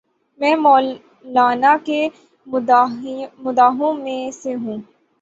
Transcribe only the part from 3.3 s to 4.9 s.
مداحوں میں سے ہوں۔